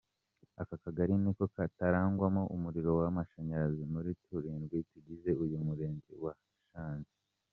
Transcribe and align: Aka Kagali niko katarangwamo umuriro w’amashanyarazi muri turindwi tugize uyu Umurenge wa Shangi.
Aka 0.61 0.75
Kagali 0.83 1.13
niko 1.21 1.43
katarangwamo 1.55 2.41
umuriro 2.55 2.89
w’amashanyarazi 2.99 3.83
muri 3.93 4.09
turindwi 4.25 4.77
tugize 4.91 5.29
uyu 5.43 5.53
Umurenge 5.61 6.13
wa 6.23 6.33
Shangi. 6.69 7.13